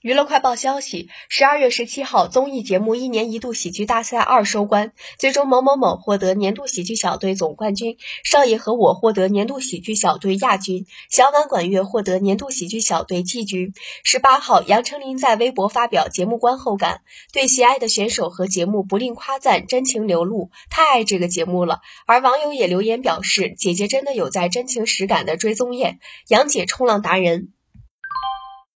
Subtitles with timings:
[0.00, 13.74] 娱乐快报消息十二月十七号综艺节目一年一度喜剧大赛二收官最终某某某获得年度喜剧小队总冠军少爷和我获得年度喜剧小队亚军小婉管乐获得年度喜剧小队季军。
[14.04, 17.00] 十八号杨丞琳在微博发表节目观后感
[17.32, 21.80] 对喜爱的选手和节目不吝夸赞真情流露太爱这个节目了。
[22.06, 25.84] 而网友也留言表示姐姐真的有在真情实感的追踪艺
[26.28, 27.52] 杨姐冲浪达人。